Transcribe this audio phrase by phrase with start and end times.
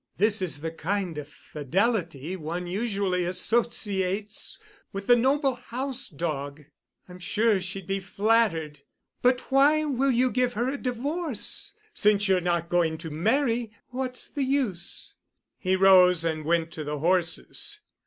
[0.17, 4.57] This is the kind of fidelity one usually associates
[4.91, 6.63] with the noble house dog.
[7.07, 8.79] I'm sure she'd be flattered.
[9.21, 11.75] But why will you give her a divorce?
[11.93, 15.17] Since you're not going to marry—what's the use?"
[15.59, 17.79] He rose and went to the horses.